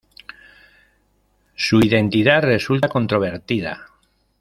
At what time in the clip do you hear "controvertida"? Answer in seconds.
2.87-3.87